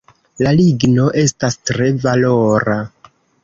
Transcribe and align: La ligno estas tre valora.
La 0.45 0.53
ligno 0.59 1.05
estas 1.25 1.59
tre 1.73 1.93
valora. 2.09 2.83